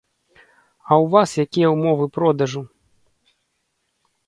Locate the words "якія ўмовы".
1.45-2.05